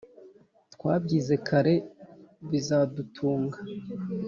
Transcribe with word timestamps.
twabyize 0.73 1.35
kare 1.47 1.75
bizadutunga!” 2.49 3.57